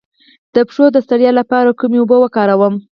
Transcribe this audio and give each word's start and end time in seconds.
د 0.53 0.55
پښو 0.67 0.85
د 0.91 0.97
ستړیا 1.05 1.31
لپاره 1.39 1.77
کومې 1.79 1.97
اوبه 2.01 2.17
وکاروم؟ 2.19 2.73